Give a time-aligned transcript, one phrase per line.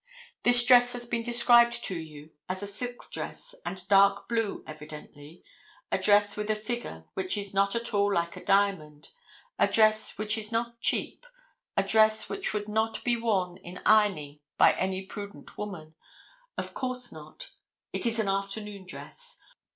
[0.41, 5.43] This dress has been described to you as a silk dress and dark blue evidently,
[5.91, 9.09] a dress with a figure which is not at all like a diamond,
[9.59, 11.27] a dress which is not cheap,
[11.77, 15.93] a dress which would not be worn in ironing by any prudent woman,
[16.57, 17.51] of course not.
[17.93, 19.37] It is an afternoon dress.